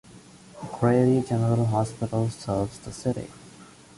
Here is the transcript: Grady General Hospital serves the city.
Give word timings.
Grady 0.79 1.21
General 1.21 1.63
Hospital 1.65 2.27
serves 2.31 2.79
the 2.79 2.91
city. 2.91 3.29